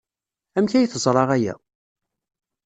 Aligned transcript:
Amek 0.57 0.73
ay 0.73 0.87
teẓra 0.87 1.23
aya? 1.35 1.55